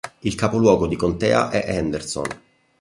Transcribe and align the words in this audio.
Il 0.21 0.33
capoluogo 0.33 0.87
di 0.87 0.95
contea 0.95 1.51
è 1.51 1.63
Henderson. 1.75 2.25